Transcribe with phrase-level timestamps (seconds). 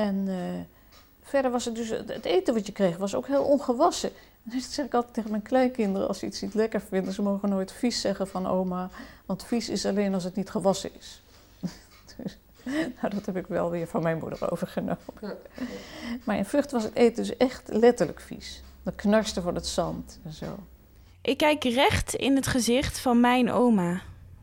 [0.00, 0.36] En eh,
[1.22, 4.10] verder was het dus, het eten wat je kreeg was ook heel ongewassen.
[4.44, 7.22] En dat zeg ik altijd tegen mijn kleinkinderen, als ze iets niet lekker vinden, ze
[7.22, 8.90] mogen nooit vies zeggen van oma,
[9.26, 11.22] want vies is alleen als het niet gewassen is.
[12.16, 12.38] dus,
[13.00, 14.98] nou, dat heb ik wel weer van mijn moeder overgenomen.
[16.24, 18.62] Maar in Vught was het eten dus echt letterlijk vies.
[18.82, 20.58] Dat knarste van het zand en zo.
[21.22, 24.00] Ik kijk recht in het gezicht van mijn oma.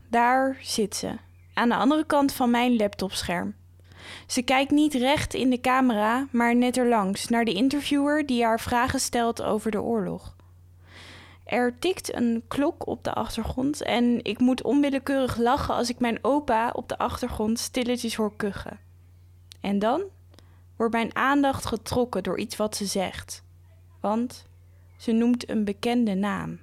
[0.08, 1.16] Daar zit ze,
[1.54, 3.54] aan de andere kant van mijn laptopscherm.
[4.26, 8.60] Ze kijkt niet recht in de camera, maar net erlangs naar de interviewer die haar
[8.60, 10.36] vragen stelt over de oorlog.
[11.44, 16.18] Er tikt een klok op de achtergrond en ik moet onwillekeurig lachen als ik mijn
[16.22, 18.78] opa op de achtergrond stilletjes hoor kuchen.
[19.60, 20.02] En dan
[20.76, 23.42] wordt mijn aandacht getrokken door iets wat ze zegt.
[24.00, 24.44] Want
[24.96, 26.58] ze noemt een bekende naam.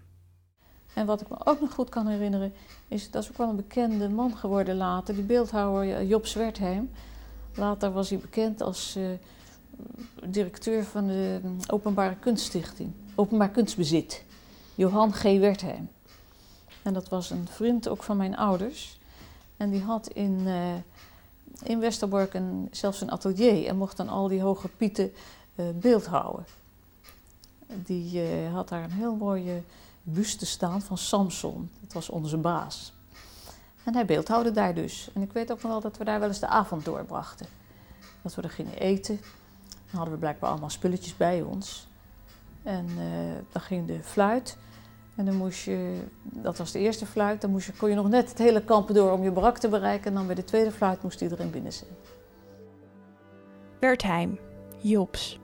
[0.93, 2.53] En wat ik me ook nog goed kan herinneren,
[2.87, 6.91] is dat is ook wel een bekende man geworden later, die beeldhouwer Job Zwertheim.
[7.55, 9.07] Later was hij bekend als uh,
[10.25, 14.23] directeur van de Openbare Kunststichting, Openbaar Kunstbezit,
[14.75, 15.21] Johan G.
[15.23, 15.89] Wertheim.
[16.81, 18.99] En dat was een vriend ook van mijn ouders.
[19.57, 20.73] En die had in, uh,
[21.63, 25.11] in Westerbork een, zelfs een atelier en mocht dan al die hoge pieten
[25.55, 26.45] uh, beeldhouden.
[27.67, 28.21] Die
[28.53, 29.61] had daar een heel mooie
[30.03, 31.69] buste staan van Samson.
[31.81, 32.94] Dat was onze baas.
[33.85, 35.09] En hij beeldhouwde daar dus.
[35.13, 37.45] En ik weet ook nog wel dat we daar wel eens de avond doorbrachten.
[38.21, 39.19] Dat we er gingen eten.
[39.67, 41.87] Dan hadden we blijkbaar allemaal spulletjes bij ons.
[42.63, 43.01] En uh,
[43.51, 44.57] dan ging de fluit.
[45.15, 48.09] En dan moest je, dat was de eerste fluit, dan moest je, kon je nog
[48.09, 50.07] net het hele kamp door om je barak te bereiken.
[50.07, 51.89] En dan bij de tweede fluit moest iedereen binnen zijn.
[53.79, 54.39] Wertheim,
[54.81, 55.39] Jobs.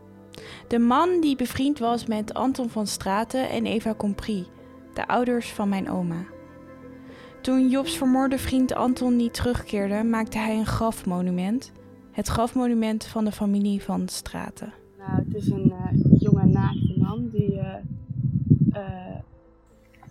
[0.68, 4.46] De man die bevriend was met Anton van Straten en Eva Compris,
[4.94, 6.26] de ouders van mijn oma.
[7.42, 11.72] Toen Jobs vermoorde vriend Anton niet terugkeerde, maakte hij een grafmonument.
[12.12, 14.74] Het grafmonument van de familie van Straten.
[14.98, 17.76] Nou, het is een uh, jonge naakte man die uh,
[18.74, 19.16] uh,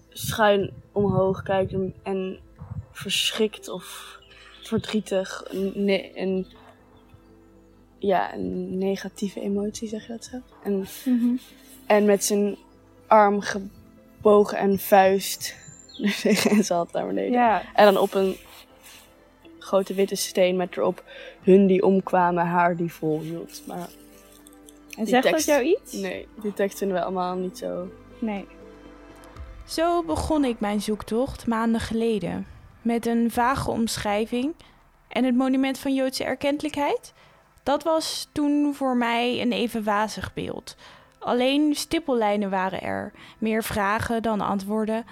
[0.08, 2.39] schuin omhoog kijkt en,
[2.92, 4.19] verschrikt of
[4.63, 5.42] verdrietig
[6.14, 6.46] en
[7.98, 10.36] ja, een negatieve emotie, zeg je dat zo?
[10.63, 11.39] En, mm -hmm.
[11.86, 12.57] en met zijn
[13.07, 15.57] arm gebogen en vuist
[16.22, 17.33] tegen zijn hand naar beneden.
[17.33, 17.62] Ja.
[17.74, 18.36] En dan op een
[19.58, 21.05] grote witte steen met erop
[21.42, 23.62] hun die omkwamen, haar die volhield.
[23.66, 23.88] Maar
[24.96, 25.92] en zegt tekst, dat jou iets?
[25.92, 27.89] Nee, die tekst vinden we allemaal niet zo.
[28.18, 28.46] Nee.
[29.66, 32.46] Zo begon ik mijn zoektocht maanden geleden.
[32.83, 34.55] Met een vage omschrijving
[35.08, 37.12] en het monument van Joodse erkentelijkheid
[37.62, 40.77] dat was toen voor mij een even wazig beeld.
[41.18, 45.05] Alleen stippellijnen waren er, meer vragen dan antwoorden.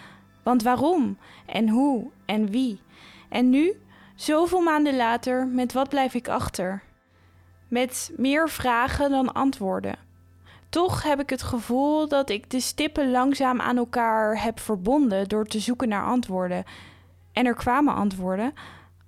[0.48, 1.19] Want waarom?
[1.47, 2.10] En hoe?
[2.25, 2.81] En wie?
[3.28, 3.81] En nu,
[4.14, 6.82] zoveel maanden later, met wat blijf ik achter?
[7.69, 9.98] Met meer vragen dan antwoorden.
[10.69, 15.44] Toch heb ik het gevoel dat ik de stippen langzaam aan elkaar heb verbonden door
[15.44, 16.65] te zoeken naar antwoorden.
[17.32, 18.53] En er kwamen antwoorden,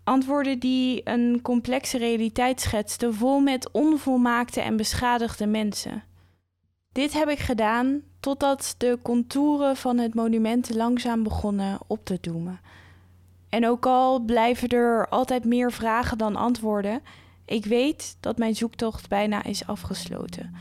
[0.04, 6.02] Antwoorden die een complexe realiteit schetsten, vol met onvolmaakte en beschadigde mensen.
[6.92, 12.60] Dit heb ik gedaan totdat de contouren van het monument langzaam begonnen op te doemen.
[13.48, 17.02] En ook al blijven er altijd meer vragen dan antwoorden,
[17.44, 20.54] ik weet dat mijn zoektocht bijna is afgesloten.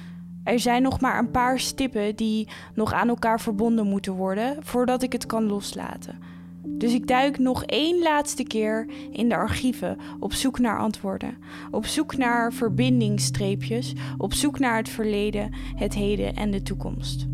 [0.44, 5.03] Er zijn nog maar een paar stippen die nog aan elkaar verbonden moeten worden voordat
[5.03, 6.20] ik het kan loslaten.
[6.64, 11.38] Dus ik duik nog één laatste keer in de archieven op zoek naar antwoorden.
[11.72, 17.28] Op zoek naar verbindingsstreepjes, op zoek naar het verleden, het heden en de toekomst.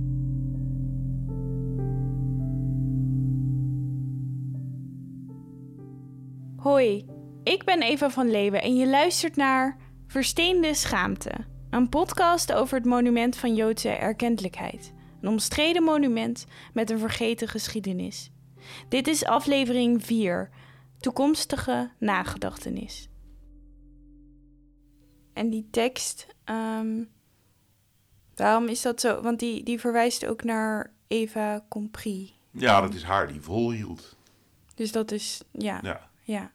[6.66, 7.06] Hoi,
[7.44, 9.78] ik ben Eva van Leeuwen en je luistert naar
[10.08, 11.32] Versteende Schaamte,
[11.70, 14.94] een podcast over het monument van Joodse erkentelijkheid.
[15.22, 18.32] Een omstreden monument met een vergeten geschiedenis.
[18.90, 20.50] Dit is aflevering 4,
[21.00, 23.10] toekomstige nagedachtenis.
[25.34, 27.10] En die tekst, um,
[28.36, 29.22] waarom is dat zo?
[29.22, 32.34] Want die, die verwijst ook naar Eva Compris.
[32.52, 34.16] Ja, dat is haar die volhield.
[34.76, 35.80] Dus dat is, ja.
[35.82, 36.10] Ja.
[36.22, 36.54] ja.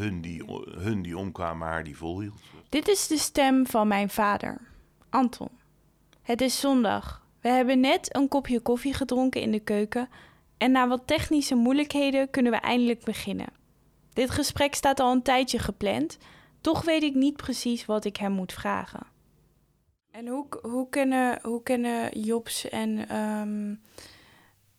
[0.00, 0.44] Hun, die,
[0.78, 2.40] hun die omkwamen, haar die volhield.
[2.68, 4.60] Dit is de stem van mijn vader,
[5.08, 5.48] Anton.
[6.22, 7.26] Het is zondag.
[7.40, 10.08] We hebben net een kopje koffie gedronken in de keuken
[10.58, 13.46] en na wat technische moeilijkheden kunnen we eindelijk beginnen.
[14.12, 16.18] Dit gesprek staat al een tijdje gepland,
[16.60, 19.06] toch weet ik niet precies wat ik hem moet vragen.
[20.10, 23.80] En hoe, hoe, kennen, hoe kennen Jobs en um,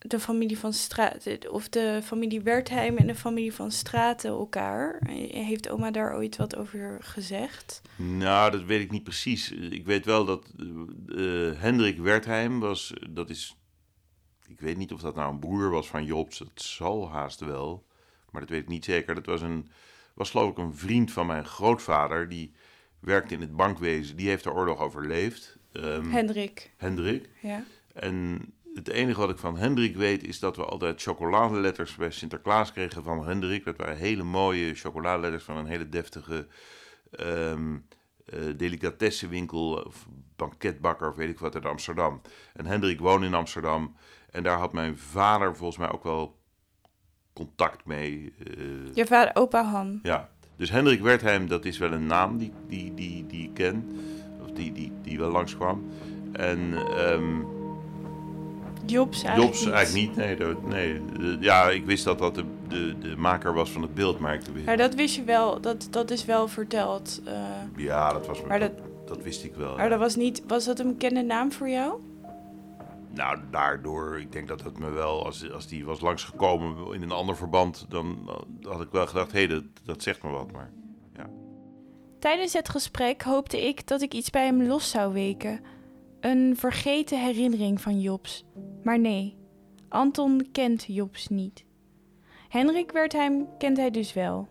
[0.07, 4.99] de familie van Straten, of de familie Wertheim en de familie van Straten elkaar?
[5.29, 7.81] Heeft oma daar ooit wat over gezegd?
[7.95, 9.51] Nou, dat weet ik niet precies.
[9.51, 10.45] Ik weet wel dat
[11.07, 13.57] uh, Hendrik Wertheim was, dat is,
[14.47, 17.85] ik weet niet of dat nou een broer was van Jobs, dat zal haast wel,
[18.31, 19.15] maar dat weet ik niet zeker.
[19.15, 19.69] Dat was, een,
[20.13, 22.53] was geloof ik een vriend van mijn grootvader, die
[22.99, 25.57] werkte in het bankwezen, die heeft de oorlog overleefd.
[25.73, 26.71] Um, Hendrik.
[26.77, 27.29] Hendrik.
[27.41, 27.63] Ja.
[27.93, 28.41] En
[28.73, 33.03] het enige wat ik van Hendrik weet is dat we altijd chocoladeletters bij Sinterklaas kregen
[33.03, 33.65] van Hendrik.
[33.65, 36.47] Dat waren hele mooie chocoladeletters van een hele deftige
[37.19, 37.87] um,
[38.33, 42.21] uh, delicatessenwinkel of banketbakker of weet ik wat uit Amsterdam.
[42.53, 43.95] En Hendrik woonde in Amsterdam
[44.29, 46.39] en daar had mijn vader volgens mij ook wel
[47.33, 48.33] contact mee.
[48.57, 49.99] Uh, Je vader, opa Han.
[50.03, 53.91] Ja, dus Hendrik Wertheim, dat is wel een naam die, die, die, die ik ken,
[54.41, 55.91] of die, die, die wel langskwam.
[56.33, 56.59] En...
[57.13, 57.59] Um,
[58.91, 60.35] Jobs eigenlijk Jobs eigenlijk niet, nee.
[60.35, 61.01] Dat, nee.
[61.39, 64.41] Ja, ik wist dat dat de, de, de maker was van het beeld, maar ik...
[64.65, 67.21] Maar dat wist je wel, dat, dat is wel verteld.
[67.27, 67.33] Uh,
[67.75, 68.41] ja, dat was...
[68.41, 68.71] Maar dat,
[69.05, 69.77] dat, wist ik wel.
[69.77, 70.43] Maar dat was niet...
[70.47, 72.01] Was dat een bekende naam voor jou?
[73.13, 77.11] Nou, daardoor, ik denk dat het me wel, als, als die was langsgekomen in een
[77.11, 78.29] ander verband, dan
[78.61, 80.71] had ik wel gedacht, hé, hey, dat, dat zegt me wat, maar
[81.15, 81.29] ja.
[82.19, 85.59] Tijdens het gesprek hoopte ik dat ik iets bij hem los zou weken.
[86.19, 88.45] Een vergeten herinnering van Jobs.
[88.83, 89.37] Maar nee,
[89.89, 91.65] Anton kent Jobs niet.
[92.49, 94.47] Hendrik Wertheim kent hij dus wel.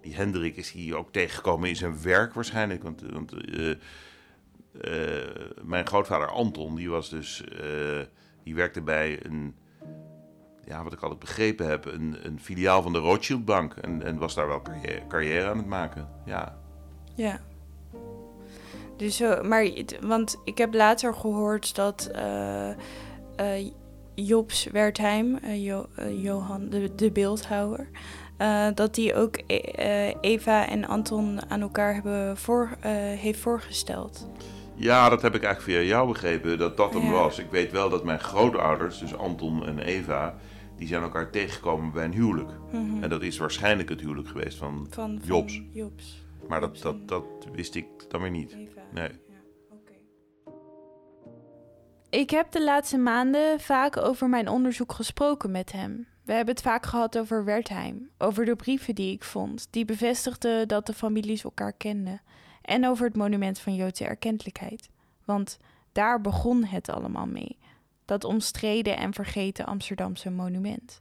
[0.00, 2.82] Die Hendrik is hier ook tegengekomen in zijn werk waarschijnlijk.
[2.82, 3.76] Want, want uh, uh,
[5.62, 7.44] mijn grootvader Anton, die was dus.
[7.62, 8.00] Uh,
[8.42, 9.54] die werkte bij een.
[10.64, 13.74] Ja, wat ik altijd begrepen heb, een, een filiaal van de Rothschild Bank.
[13.74, 16.08] En, en was daar wel carrière, carrière aan het maken.
[16.24, 16.58] Ja.
[17.14, 17.40] Ja.
[18.96, 22.10] Dus, maar, want ik heb later gehoord dat
[24.14, 25.86] Jobs Wertheim, uh, jo,
[26.22, 27.88] Johan, de, de beeldhouwer,
[28.74, 29.40] dat die ook
[30.20, 32.76] Eva en Anton aan elkaar hebben voor,
[33.16, 34.28] heeft voorgesteld.
[34.74, 37.38] Ja, dat heb ik eigenlijk via jou begrepen, dat dat hem was.
[37.38, 40.34] Ik weet wel dat mijn grootouders, dus Anton en Eva,
[40.76, 42.50] die zijn elkaar tegengekomen bij een huwelijk.
[42.72, 45.54] Mm En dat is waarschijnlijk het huwelijk geweest van, van Jobs.
[45.54, 46.24] Van Jobs.
[46.48, 48.56] Maar dat, dat, dat wist ik dan weer niet.
[48.92, 49.08] Nee.
[52.10, 56.06] Ik heb de laatste maanden vaak over mijn onderzoek gesproken met hem.
[56.24, 60.68] We hebben het vaak gehad over Wertheim, over de brieven die ik vond, die bevestigden
[60.68, 62.20] dat de families elkaar kenden,
[62.62, 64.88] en over het monument van Joodse erkentelijkheid.
[65.24, 65.58] Want
[65.92, 67.58] daar begon het allemaal mee,
[68.04, 71.00] dat omstreden en vergeten Amsterdamse monument.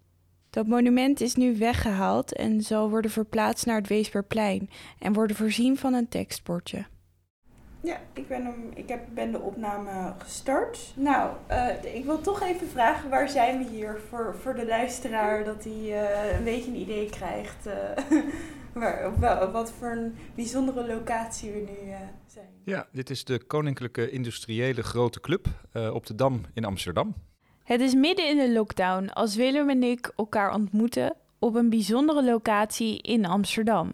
[0.50, 4.70] Dat monument is nu weggehaald en zal worden verplaatst naar het Weesperplein
[5.00, 6.86] en worden voorzien van een tekstbordje.
[7.81, 10.94] Ja, ik ben, hem, ik heb, ben de opname gestart.
[10.96, 15.44] Nou, uh, ik wil toch even vragen, waar zijn we hier voor, voor de luisteraar,
[15.44, 17.74] dat hij uh, een beetje een idee krijgt uh,
[18.74, 21.94] waar, wel, wat voor een bijzondere locatie we nu
[22.28, 22.48] zijn.
[22.64, 25.48] Ja, dit is de Koninklijke Industriële Grote Club
[25.94, 27.16] op de Dam in Amsterdam.
[27.64, 32.24] Het is midden in de lockdown als Willem en ik elkaar ontmoeten op een bijzondere
[32.24, 33.92] locatie in Amsterdam,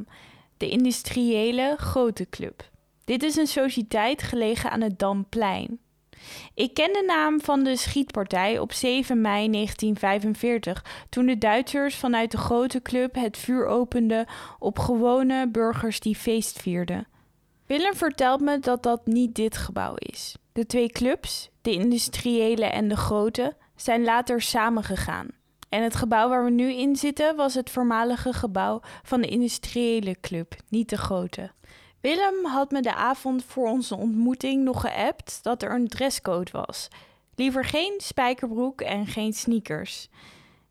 [0.58, 2.74] de Industriële Grote Club.
[3.06, 5.80] Dit is een sociëteit gelegen aan het Damplein.
[6.54, 12.32] Ik ken de naam van de schietpartij op 7 mei 1945, toen de Duitsers vanuit
[12.32, 14.26] de grote club het vuur openden
[14.60, 17.08] op gewone burgers die feest vierden.
[17.66, 20.36] Willem vertelt me dat dat niet dit gebouw is.
[20.52, 25.28] De twee clubs, de industriële en de grote, zijn later samengegaan.
[25.70, 30.20] En het gebouw waar we nu in zitten was het voormalige gebouw van de industriële
[30.22, 31.52] club, niet de grote.
[32.06, 36.88] Willem had me de avond voor onze ontmoeting nog geappt dat er een dresscode was.
[37.36, 40.10] Liever geen spijkerbroek en geen sneakers.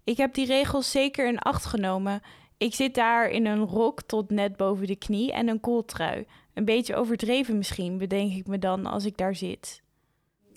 [0.04, 2.20] Ik heb die regels zeker in acht genomen.
[2.58, 6.26] Ik zit daar in een rok tot net boven de knie en een kooltrui.
[6.52, 9.82] Een beetje overdreven misschien, bedenk ik me dan als ik daar zit.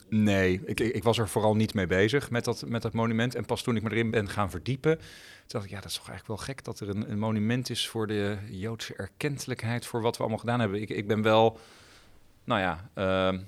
[0.10, 3.36] Nee, ik, ik, was er vooral niet mee bezig met dat, met monument.
[3.36, 5.00] En pas toen ik me erin ben gaan verdiepen,
[5.48, 7.88] dacht ik, ja, dat is toch eigenlijk wel gek dat er een, een monument is
[7.88, 10.82] voor de Joodse erkentelijkheid, voor wat we allemaal gedaan hebben.
[10.82, 11.60] Ik, ik ben wel,
[12.44, 13.40] nou ja, uh,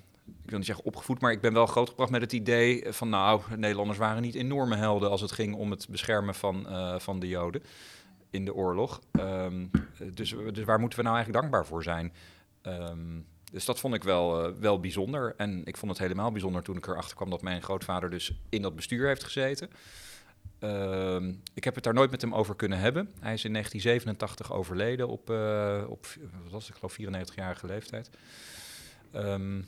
[0.44, 3.42] ik wil niet zeggen opgevoed, maar ik ben wel grootgebracht met het idee van, nou,
[3.56, 7.28] Nederlanders waren niet enorme helden als het ging om het beschermen van, uh, van de
[7.28, 7.64] Joden
[8.30, 9.02] in de oorlog.
[9.12, 9.72] Um,
[10.14, 12.14] dus, dus waar moeten we nou eigenlijk dankbaar voor zijn?
[12.64, 15.34] Um, dus dat vond ik wel, uh, wel bijzonder.
[15.38, 18.62] En ik vond het helemaal bijzonder toen ik erachter kwam dat mijn grootvader dus in
[18.62, 19.70] dat bestuur heeft gezeten.
[20.60, 23.12] Uh, ik heb het daar nooit met hem over kunnen hebben.
[23.20, 26.06] Hij is in 1987 overleden op, uh, op
[26.44, 28.10] wat was het, ik geloof 94-jarige leeftijd.
[29.16, 29.68] Um,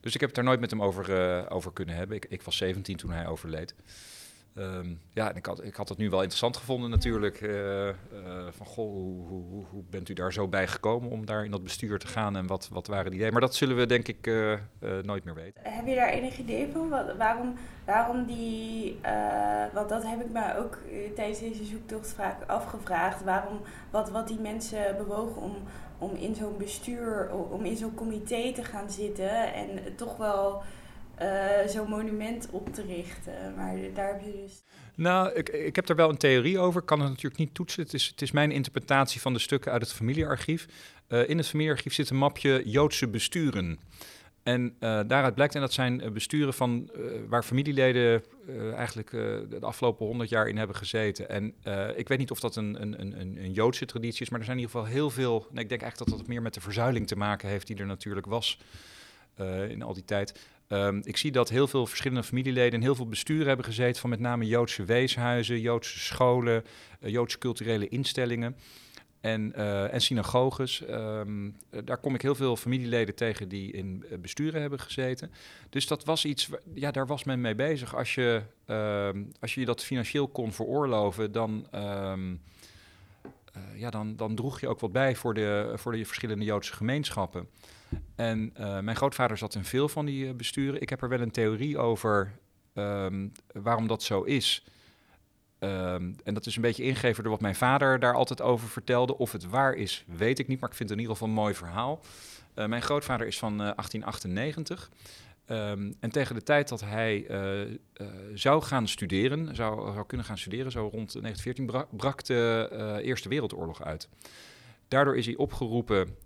[0.00, 2.16] dus ik heb het daar nooit met hem over, uh, over kunnen hebben.
[2.16, 3.74] Ik, ik, was 17 toen hij overleed.
[4.58, 7.40] Ehm, ja, en ik had, ik had het nu wel interessant gevonden natuurlijk.
[7.40, 7.94] eh, eh,
[8.50, 11.62] van, goh, hoe, hoe, hoe- bent u daar zo bij gekomen om daar in dat
[11.62, 12.36] bestuur te gaan?
[12.36, 13.32] En wat, wat waren die ideeën?
[13.32, 14.52] Maar dat zullen we denk ik eh,
[15.02, 15.60] nooit meer weten.
[15.64, 16.88] Heb je daar enig idee van?
[17.18, 18.98] Waarom, waarom die.
[19.72, 20.78] want dat heb ik me ook
[21.14, 23.24] tijdens deze zoektocht vaak afgevraagd.
[23.24, 23.60] Waarom,
[23.90, 25.56] wat, wat die mensen bewogen om,
[25.98, 30.62] om in zo'n bestuur, om in zo'n comité te gaan zitten en toch wel
[31.18, 33.54] eh, zo'n monument op te richten.
[33.56, 34.62] Maar daar heb je dus.
[34.94, 36.80] Nou, ik, ik heb er wel een theorie over.
[36.80, 37.82] Ik kan het natuurlijk niet toetsen.
[37.82, 40.66] Het is, het is mijn interpretatie van de stukken uit het familiearchief.
[41.06, 43.78] Eh, in het familiearchief zit een mapje Joodse besturen.
[44.42, 46.90] En eh, daaruit blijkt, en dat zijn besturen van,
[47.28, 48.22] waar familieleden
[48.74, 51.28] eigenlijk de afgelopen honderd jaar in hebben gezeten.
[51.28, 51.54] En
[51.96, 54.56] ik weet niet of dat een, een, een, een Joodse traditie is, maar er zijn
[54.56, 55.46] in ieder geval heel veel.
[55.50, 57.86] Nee, ik denk eigenlijk dat dat meer met de verzuiling te maken heeft, die er
[57.86, 58.58] natuurlijk was
[59.68, 60.34] in al die tijd.
[60.68, 64.10] Ehm, ik zie dat heel veel verschillende familieleden in heel veel besturen hebben gezeten van
[64.10, 66.64] met name Joodse weeshuizen, Joodse scholen,
[67.00, 68.56] eh, Joodse culturele instellingen
[69.20, 70.84] en, eh, en synagoges.
[70.84, 75.30] Ehm, eh, daar kom ik heel veel familieleden tegen die in besturen hebben gezeten.
[75.70, 77.96] Dus dat was iets, ja, daar was men mee bezig.
[77.96, 81.66] Als je, ehm, als je dat financieel kon veroorloven, dan,
[83.58, 86.72] eh, ja, dan, dan droeg je ook wat bij voor de, voor de verschillende Joodse
[86.72, 87.48] gemeenschappen.
[88.14, 90.80] En eh, mijn grootvader zat in veel van die eh, besturen.
[90.80, 92.32] Ik heb er wel een theorie over
[92.74, 94.64] ehm, waarom dat zo is.
[95.58, 99.18] Ehm, en dat is een beetje ingegeven door wat mijn vader daar altijd over vertelde.
[99.18, 101.42] Of het waar is, weet ik niet, maar ik vind het in ieder geval een
[101.42, 102.00] mooi verhaal.
[102.66, 104.90] Mijn grootvader is van eh, 1898.
[105.48, 107.68] Ehm, en tegen de tijd dat hij eh, eh,
[108.34, 113.06] zou gaan studeren, zou, zou kunnen gaan studeren, zo rond 1914, bra- brak de eh,
[113.06, 114.08] Eerste Wereldoorlog uit.
[114.88, 116.16] Daardoor is hij opgeroepen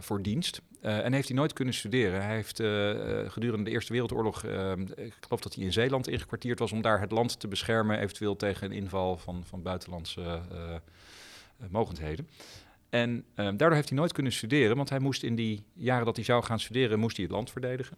[0.00, 2.22] voor dienst en heeft hij nooit kunnen studeren.
[2.22, 2.56] Hij heeft
[3.32, 7.00] gedurende de Eerste Wereldoorlog, eh, ik geloof dat hij in Zeeland ingekwartierd was om daar
[7.00, 10.40] het land te beschermen, eventueel tegen een inval van, van buitenlandse
[11.70, 12.28] mogendheden.
[12.90, 16.16] En eh, daardoor heeft hij nooit kunnen studeren, want hij moest in die jaren dat
[16.16, 17.96] hij zou gaan studeren, moest hij het land verdedigen.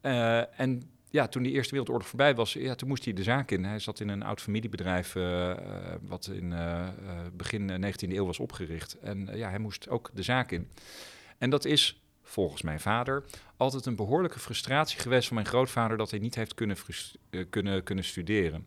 [0.00, 3.50] Eh, en ja, toen die Eerste Wereldoorlog voorbij was, ja, toen moest hij de zaak
[3.50, 3.64] in.
[3.64, 5.58] Hij zat in een oud familiebedrijf eh, eh,
[6.00, 6.54] wat in
[7.32, 8.98] begin eh, 19e eeuw was opgericht.
[8.98, 10.68] En ja, hij moest ook de zaak in.
[11.38, 13.24] En dat is, volgens mijn vader,
[13.56, 16.76] altijd een behoorlijke frustratie geweest van mijn grootvader dat hij niet heeft kunnen,
[17.50, 18.66] kunnen, kunnen studeren.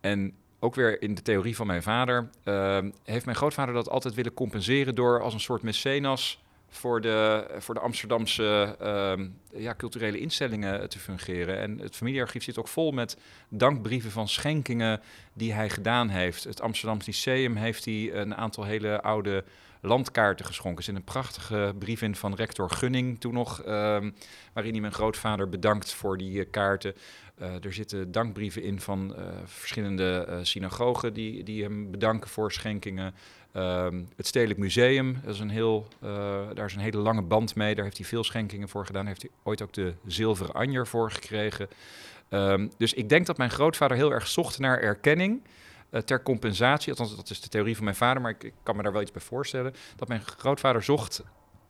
[0.00, 4.14] En ook weer in de theorie van mijn vader, eh, heeft mijn grootvader dat altijd
[4.14, 10.18] willen compenseren door als een soort mecenas voor de, voor de Amsterdamse ehm, ja, culturele
[10.18, 11.58] instellingen te fungeren.
[11.58, 13.16] En het familiearchief zit ook vol met
[13.48, 15.00] dankbrieven van schenkingen
[15.32, 16.44] die hij gedaan heeft.
[16.44, 19.44] Het Amsterdam Lyceum heeft hij een aantal hele oude
[19.80, 20.78] landkaarten geschonken.
[20.78, 23.62] Er zit een prachtige brief in van rector Gunning toen nog,
[24.52, 26.94] waarin hij mijn grootvader bedankt voor die eh, kaarten.
[27.38, 32.52] Eh, er zitten dankbrieven in van eh, verschillende eh, synagogen die, die hem bedanken voor
[32.52, 33.14] schenkingen.
[33.52, 35.86] Ehm, het Stedelijk Museum, dat is een heel,
[36.54, 37.74] daar is een hele lange band mee.
[37.74, 39.04] Daar heeft hij veel schenkingen voor gedaan.
[39.04, 41.68] Daar heeft hij ooit ook de zilveren anjer voor gekregen.
[42.28, 45.42] Ehm, dus ik denk dat mijn grootvader heel erg zocht naar erkenning.
[46.04, 48.82] ter compensatie, althans dat is de theorie van mijn vader, maar ik, ik kan me
[48.82, 49.74] daar wel iets bij voorstellen.
[49.96, 51.22] Dat mijn grootvader zocht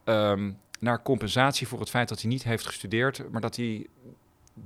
[0.04, 3.86] ehm, naar compensatie voor het feit dat hij niet heeft gestudeerd, maar dat hij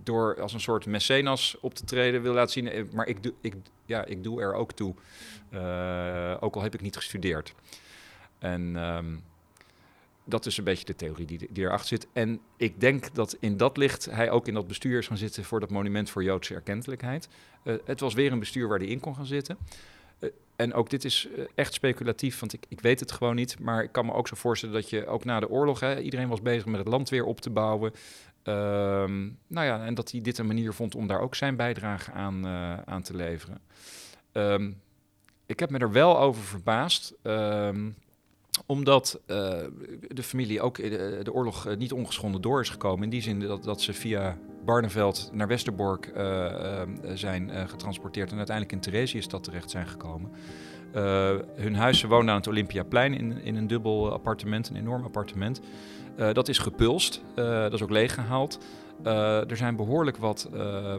[0.03, 2.69] door als een soort mecenas op te treden wil laten zien.
[2.69, 3.55] eh, Maar ik doe, ik,
[3.87, 4.95] ja, ik doe er ook toe.
[5.51, 7.55] Eh, ook al heb ik niet gestudeerd.
[8.39, 9.15] En ehm,
[10.25, 12.07] dat is een beetje de theorie die, die erachter zit.
[12.13, 15.45] En ik denk dat in dat licht hij ook in dat bestuur is gaan zitten
[15.45, 17.29] voor dat monument voor Joodse erkentelijkheid.
[17.63, 19.59] Eh, het was weer een bestuur waar hij in kon gaan zitten.
[20.57, 23.59] En ook dit is echt speculatief, want ik, ik weet het gewoon niet.
[23.59, 26.29] Maar ik kan me ook zo voorstellen dat je ook na de oorlog, hè, iedereen
[26.29, 27.93] was bezig met het land weer op te bouwen.
[28.43, 32.13] Ehm, nou ja, en dat hij dit een manier vond om daar ook zijn bijdrage
[32.13, 33.61] aan, eh, aan te leveren.
[34.33, 34.71] Ehm,
[35.47, 37.15] ik heb me er wel over verbaasd.
[37.23, 37.91] ehm,
[38.67, 39.61] omdat eh,
[40.09, 40.91] de familie ook in
[41.25, 43.05] de, oorlog eh, niet ongeschonden door is gekomen.
[43.05, 48.31] In die zin dat, dat ze via Barneveld naar Westerbork eh, eh, zijn eh, getransporteerd.
[48.31, 50.31] En uiteindelijk in Theresienstad terecht zijn gekomen.
[50.93, 55.05] Eh, hun huis, ze woonden aan het Olympiaplein in, in een dubbel appartement, een enorm
[55.05, 55.61] appartement.
[56.17, 58.59] Eh, dat is gepulst, eh, dat is ook leeggehaald.
[59.03, 60.51] Eh, er zijn behoorlijk wat,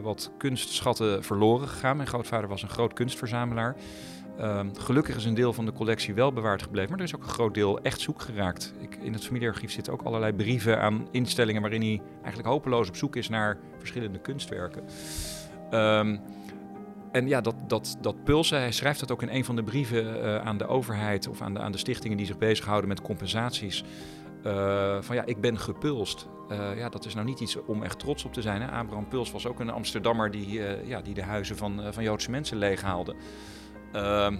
[0.02, 1.96] wat kunstschatten verloren gegaan.
[1.96, 3.76] Mijn grootvader was een groot kunstverzamelaar.
[4.38, 7.22] Ehm, gelukkig is een deel van de collectie wel bewaard gebleven, maar er is ook
[7.22, 8.74] een groot deel echt zoek geraakt.
[8.80, 12.96] Ik, in het familiearchief zitten ook allerlei brieven aan instellingen waarin hij eigenlijk hopeloos op
[12.96, 14.82] zoek is naar verschillende kunstwerken.
[15.70, 16.16] Ehm,
[17.14, 20.22] en ja, dat, dat, dat pulsen, hij schrijft dat ook in een van de brieven
[20.22, 23.84] eh, aan de overheid of aan de, aan de stichtingen die zich bezighouden met compensaties.
[24.42, 26.28] eh, van ja, ik ben gepulst.
[26.48, 28.62] Eh, ja, dat is nou niet iets om echt trots op te zijn.
[28.62, 28.70] Hè?
[28.70, 32.56] Abraham Puls was ook een Amsterdammer die, ja, die de huizen van, van Joodse mensen
[32.56, 33.14] leeghaalde.
[33.92, 34.36] Ehm,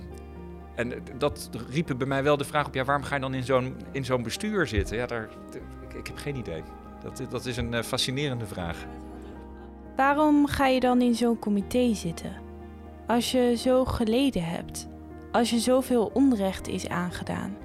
[0.75, 3.45] en dat riepen bij mij wel de vraag op, ja, waarom ga je dan in
[3.45, 4.97] zo'n, in zo'n bestuur zitten?
[4.97, 5.29] Ja, daar,
[5.83, 6.63] ik, ik heb geen idee.
[7.03, 8.87] Dat, dat is een fascinerende vraag.
[9.97, 12.44] Waarom ga je dan in zo'n comité zitten?
[13.07, 14.89] Als je zo geleden hebt,
[15.33, 17.57] als je zoveel onrecht is aangedaan.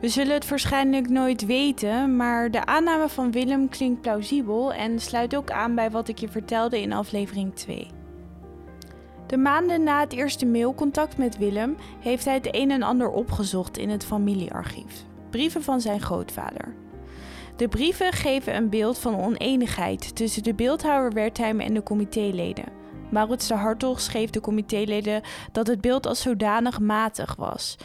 [0.00, 5.36] We zullen het waarschijnlijk nooit weten, maar de aanname van Willem klinkt plausibel en sluit
[5.36, 7.86] ook aan bij wat ik je vertelde in aflevering 2.
[9.26, 13.78] De maanden na het eerste mailcontact met Willem heeft hij het een en ander opgezocht
[13.78, 15.04] in het familiearchief.
[15.30, 16.74] Brieven van zijn grootvader.
[17.56, 22.64] De brieven geven een beeld van oneenigheid tussen de beeldhouwer Wertheim en de comitéleden.
[23.10, 25.22] Maurits de Hartog schreef de comitéleden
[25.52, 27.76] dat het beeld als zodanig matig was.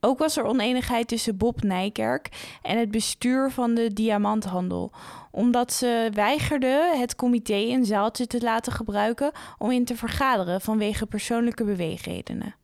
[0.00, 4.92] Ook was er oneenigheid tussen Bob Nijkerk en het bestuur van de diamanthandel,
[5.30, 11.06] omdat ze weigerden het comité een zaaltje te laten gebruiken om in te vergaderen vanwege
[11.06, 12.54] persoonlijke beweegredenen.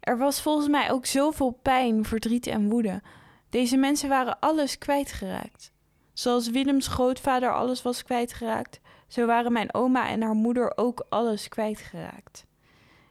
[0.00, 3.02] Er was volgens mij ook zoveel pijn, verdriet en woede.
[3.50, 5.72] Deze mensen waren alles kwijtgeraakt.
[6.12, 11.48] Zoals Willems grootvader alles was kwijtgeraakt, zo waren mijn oma en haar moeder ook alles
[11.48, 12.46] kwijtgeraakt.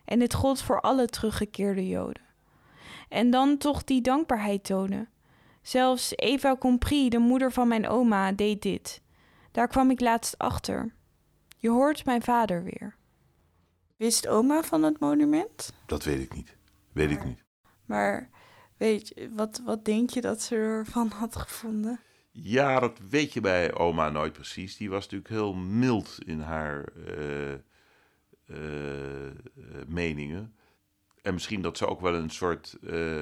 [0.05, 2.23] En dit gold voor alle teruggekeerde Joden.
[3.09, 5.09] En dan toch die dankbaarheid tonen.
[5.61, 9.01] Zelfs Eva Compris, de moeder van mijn oma, deed dit.
[9.51, 10.93] Daar kwam ik laatst achter.
[11.57, 12.95] Je hoort mijn vader weer.
[13.97, 15.73] Wist oma van het monument?
[15.85, 16.55] Dat weet ik niet.
[16.91, 17.43] Weet ik niet.
[17.85, 18.29] Maar
[18.77, 21.99] weet je, wat, wat denk je dat ze ervan had gevonden?
[22.37, 24.77] Ja, dat weet je bij oma nooit precies.
[24.77, 27.53] Die was natuurlijk heel mild in haar uh,
[28.45, 28.57] uh,
[29.87, 30.55] meningen.
[31.21, 33.21] En misschien dat ze ook wel een soort uh,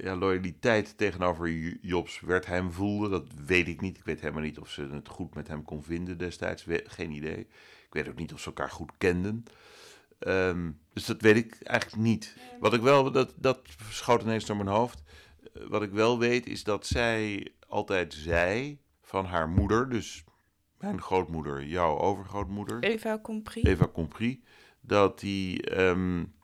[0.00, 1.50] ja, loyaliteit tegenover
[1.80, 3.08] Jobs Wertheim voelde.
[3.08, 3.98] Dat weet ik niet.
[3.98, 6.66] Ik weet helemaal niet of ze het goed met hem kon vinden destijds.
[6.68, 7.38] geen idee.
[7.86, 9.44] Ik weet ook niet of ze elkaar goed kenden.
[10.18, 12.36] Um, dus dat weet ik eigenlijk niet.
[12.58, 13.60] Wat ik wel, dat, dat
[13.90, 15.02] schoot ineens door mijn hoofd.
[15.52, 20.24] Wat ik wel weet is dat zij altijd zei van haar moeder, dus
[20.78, 22.82] mijn grootmoeder, jouw overgrootmoeder.
[22.82, 23.64] Eva Compris.
[23.64, 24.36] Eva Compris.
[24.80, 26.34] Dat die um,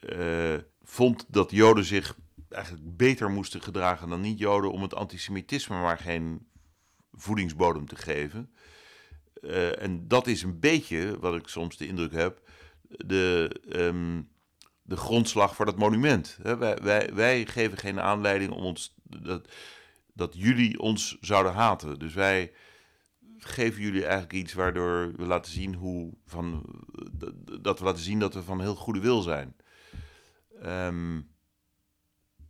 [0.00, 2.16] uh, vond dat Joden zich
[2.48, 6.48] eigenlijk beter moesten gedragen dan niet-Joden om het antisemitisme maar geen
[7.12, 8.52] voedingsbodem te geven.
[9.40, 12.48] Uh, en dat is een beetje, wat ik soms de indruk heb,
[12.88, 14.28] de, um,
[14.82, 16.38] de grondslag voor dat monument.
[16.42, 18.94] wij, wij, wij, geven geen aanleiding om ons.
[19.02, 19.48] Dat,
[20.20, 21.98] dat jullie ons zouden haten.
[21.98, 22.52] Dus wij
[23.36, 26.64] geven jullie eigenlijk iets waardoor we laten zien hoe van
[27.60, 29.56] dat we laten zien dat we van heel goede wil zijn.
[30.64, 31.28] Um,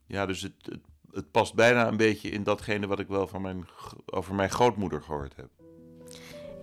[0.06, 0.80] ja, dus het, het,
[1.10, 3.66] het, past bijna een beetje in datgene wat ik wel van mijn,
[4.06, 5.50] over mijn grootmoeder gehoord heb.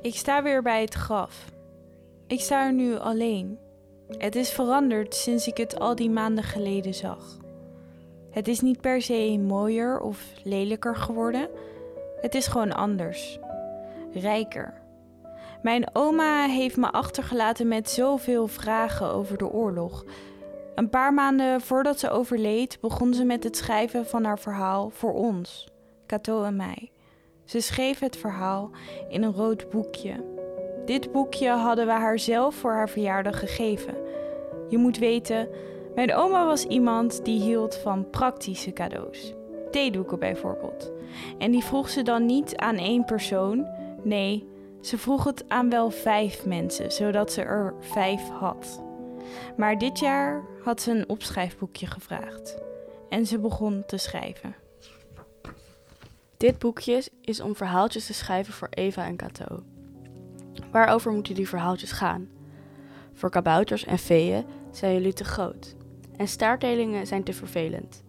[0.02, 1.46] Ik sta weer bij het graf.
[2.28, 3.58] Ik sta er nu alleen.
[4.08, 7.47] Het is veranderd sinds ik het al die maanden geleden zag.
[8.38, 11.50] Het is niet per se mooier of lelijker geworden.
[12.21, 13.39] Het is gewoon anders.
[14.13, 14.82] Rijker.
[15.62, 20.06] Mijn oma heeft me achtergelaten met zoveel vragen over de oorlog.
[20.76, 25.13] Een paar maanden voordat ze overleed, begon ze met het schrijven van haar verhaal voor
[25.13, 25.67] ons,
[26.08, 26.91] Cato en mij.
[27.45, 28.71] Ze schreef het verhaal
[29.10, 30.23] in een rood boekje.
[30.86, 33.95] Dit boekje hadden we haar zelf voor haar verjaardag gegeven.
[34.69, 35.50] Je moet weten,
[35.98, 39.34] mijn oma was iemand die hield van praktische cadeaus.
[39.72, 40.92] Theedoeken bijvoorbeeld.
[41.38, 43.68] En die vroeg ze dan niet aan één persoon.
[44.04, 44.48] Nee,
[44.82, 48.84] ze vroeg het aan wel vijf mensen, zodat ze er vijf had.
[49.56, 52.58] Maar dit jaar had ze een opschrijfboekje gevraagd.
[53.10, 54.56] En ze begon te schrijven.
[56.38, 59.64] Dit boekje is om verhaaltjes te schrijven voor Eva en Cato.
[60.72, 62.30] Waarover moeten die verhaaltjes gaan?
[63.14, 65.76] Voor kabouters en veeën zijn jullie te groot.
[66.17, 68.03] En staartdelingen zijn te vervelend.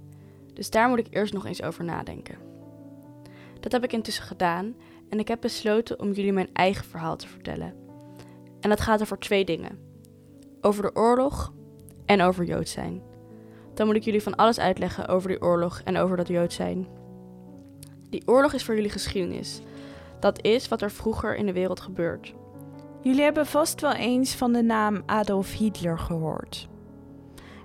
[0.55, 2.39] Dus daar moet ik eerst nog eens over nadenken.
[3.61, 4.75] Dat heb ik intussen gedaan
[5.09, 7.75] en ik heb besloten om jullie mijn eigen verhaal te vertellen.
[8.61, 9.79] En dat gaat over twee dingen:
[10.61, 11.53] over de oorlog
[12.05, 13.03] en over Jood zijn.
[13.75, 16.87] Dan moet ik jullie van alles uitleggen over die oorlog en over dat Jood zijn.
[18.11, 19.61] Die oorlog is voor jullie geschiedenis.
[20.21, 22.35] Dat is wat er vroeger in de wereld gebeurt.
[23.03, 26.69] Jullie hebben vast wel eens van de naam Adolf Hitler gehoord.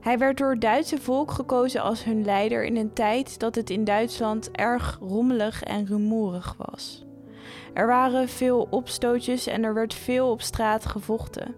[0.03, 3.69] Hij werd door het Duitse volk gekozen als hun leider in een tijd dat het
[3.69, 7.05] in Duitsland erg rommelig en rumoerig was.
[7.73, 11.55] Er waren veel opstootjes en er werd veel op straat gevochten.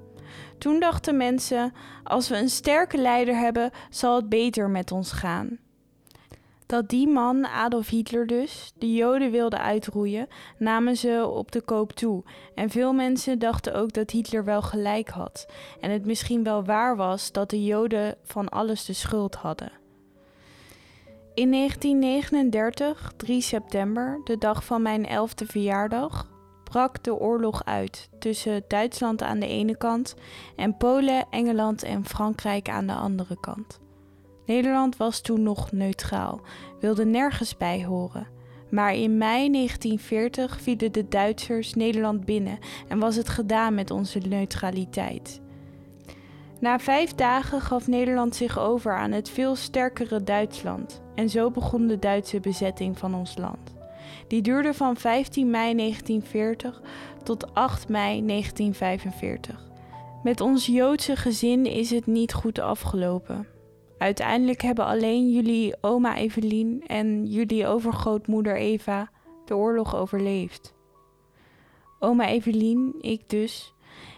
[0.57, 5.57] Toen dachten mensen: als we een sterke leider hebben, zal het beter met ons gaan.
[6.65, 11.91] Dat die man, Adolf Hitler dus, de Joden wilde uitroeien, namen ze op de koop
[11.91, 12.23] toe.
[12.55, 15.47] En veel mensen dachten ook dat Hitler wel gelijk had.
[15.79, 19.71] En het misschien wel waar was dat de Joden van alles de schuld hadden.
[21.33, 26.27] In 1939, 3 september, de dag van mijn 11e verjaardag,
[26.63, 30.15] brak de oorlog uit tussen Duitsland aan de ene kant
[30.55, 33.79] en Polen, Engeland en Frankrijk aan de andere kant.
[34.45, 36.41] Nederland was toen nog neutraal,
[36.79, 38.27] wilde nergens bij horen.
[38.69, 44.19] Maar in mei 1940 vielen de Duitsers Nederland binnen en was het gedaan met onze
[44.19, 45.41] neutraliteit.
[46.59, 51.87] Na vijf dagen gaf Nederland zich over aan het veel sterkere Duitsland en zo begon
[51.87, 53.73] de Duitse bezetting van ons land.
[54.27, 56.81] Die duurde van 15 mei 1940
[57.23, 59.63] tot 8 mei 1945.
[60.23, 63.54] Met ons Joodse gezin is het niet goed afgelopen.
[63.97, 69.09] Uiteindelijk hebben alleen jullie oma Evelien en jullie overgrootmoeder Eva
[69.45, 70.73] de oorlog overleefd.
[71.99, 73.73] Oma Evelien, ik dus,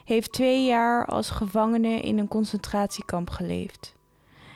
[0.06, 3.96] heeft twee jaar als gevangene in een concentratiekamp geleefd.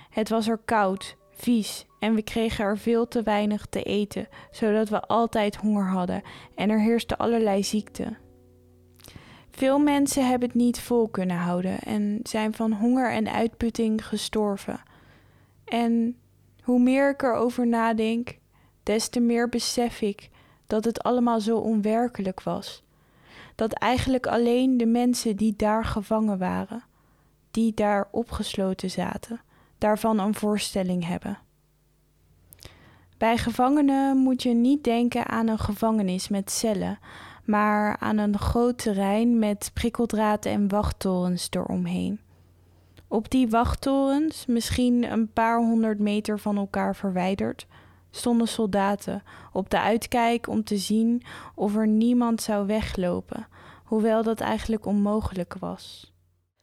[0.10, 4.90] Het was er koud, vies en we kregen er veel te weinig te eten, zodat
[4.90, 6.22] we altijd honger hadden
[6.56, 8.18] en er heerste allerlei ziekte.
[9.52, 14.82] Veel mensen hebben het niet vol kunnen houden en zijn van honger en uitputting gestorven.
[15.72, 16.18] En
[16.64, 18.38] hoe meer ik erover nadenk,
[18.84, 20.30] des te meer besef ik
[20.68, 22.84] dat het allemaal zo onwerkelijk was.
[23.56, 26.84] Dat eigenlijk alleen de mensen die daar gevangen waren,
[27.52, 29.42] die daar opgesloten zaten,
[29.78, 31.40] daarvan een voorstelling hebben.
[33.18, 37.00] Bij gevangenen moet je niet denken aan een gevangenis met cellen,
[37.46, 42.20] maar aan een groot terrein met prikkeldraad en wachttorens eromheen.
[43.12, 47.68] Op die wachttorens, misschien een paar honderd meter van elkaar verwijderd,
[48.12, 51.24] stonden soldaten op de uitkijk om te zien
[51.56, 53.48] of er niemand zou weglopen,
[53.84, 56.14] hoewel dat eigenlijk onmogelijk was.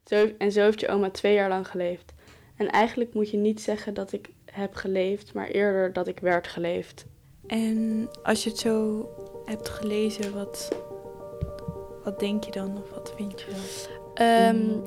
[0.04, 2.12] Zo, en zo heeft je oma twee jaar lang geleefd.
[2.56, 6.46] En eigenlijk moet je niet zeggen dat ik heb geleefd, maar eerder dat ik werd
[6.46, 7.06] geleefd.
[7.46, 9.08] En als je het zo
[9.44, 10.76] hebt gelezen, wat,
[12.04, 14.26] wat denk je dan of wat vind je dan?
[14.26, 14.84] Um,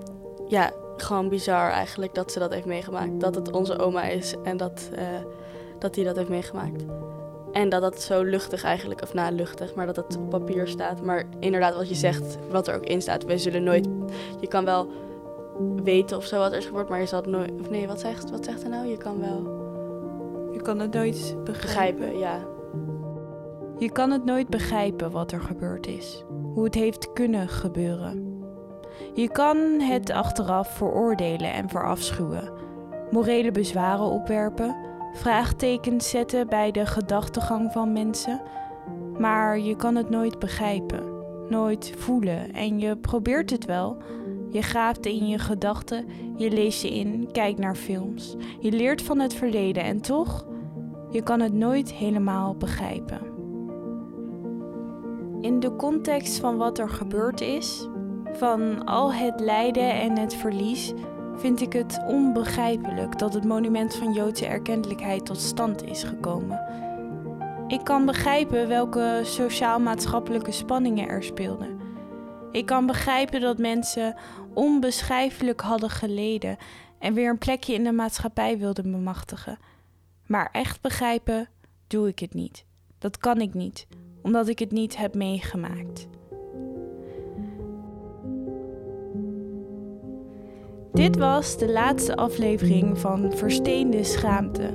[0.48, 3.20] ja, gewoon bizar eigenlijk dat ze dat heeft meegemaakt.
[3.20, 5.00] Dat het onze oma is en dat, uh,
[5.80, 6.84] dat die dat heeft meegemaakt.
[7.52, 11.02] En dat dat zo luchtig eigenlijk, of nou luchtig, maar dat het op papier staat.
[11.02, 13.88] Maar inderdaad, wat je zegt, wat er ook in staat, we zullen nooit.
[14.40, 14.88] Je kan wel
[15.84, 17.52] weten of zo wat er is gebeurd, maar je zal het nooit.
[17.60, 18.88] Of nee, wat zegt, wat zegt er nou?
[18.88, 19.60] Je kan wel.
[20.54, 22.00] Je kan het nooit begrijpen.
[22.00, 22.18] begrijpen.
[22.20, 22.40] Ja.
[23.78, 26.24] Je kan het nooit begrijpen wat er gebeurd is.
[26.54, 28.41] Hoe het heeft kunnen gebeuren.
[29.14, 32.52] Je kan het achteraf veroordelen en verafschuwen,
[33.12, 34.76] morele bezwaren opwerpen,
[35.14, 38.42] vraagtekens zetten bij de gedachtegang van mensen,
[39.18, 41.04] maar je kan het nooit begrijpen,
[41.50, 43.98] nooit voelen en je probeert het wel.
[44.50, 49.20] Je graaft in je gedachten, je leest je in, kijkt naar films, je leert van
[49.20, 50.46] het verleden en toch,
[51.10, 53.22] je kan het nooit helemaal begrijpen.
[55.42, 57.88] In de context van wat er gebeurd is,
[58.38, 60.94] van al het lijden en het verlies
[61.36, 66.60] vind ik het onbegrijpelijk dat het monument van Joodse erkentelijkheid tot stand is gekomen.
[67.68, 71.80] Ik kan begrijpen welke sociaal-maatschappelijke spanningen er speelden.
[72.52, 74.16] Ik kan begrijpen dat mensen
[74.54, 76.58] onbeschrijfelijk hadden geleden
[77.00, 79.58] en weer een plekje in de maatschappij wilden bemachtigen.
[80.26, 81.50] Maar echt begrijpen
[81.88, 82.66] doe ik het niet.
[82.98, 83.88] Dat kan ik niet,
[84.22, 86.08] omdat ik het niet heb meegemaakt.
[90.94, 94.70] Dit was de laatste aflevering van Versteende Schaamte.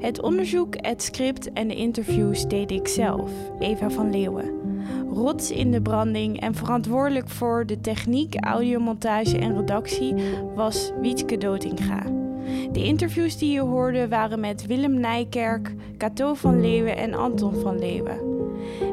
[0.00, 4.52] Het onderzoek, het script en de interviews deed ik zelf, Eva van Leeuwen.
[5.12, 10.14] Rots in de branding en verantwoordelijk voor de techniek, audiomontage en redactie
[10.54, 12.02] was Wietke Dotinga.
[12.72, 17.78] De interviews die je hoorde waren met Willem Nijkerk, Cato van Leeuwen en Anton van
[17.78, 18.18] Leeuwen.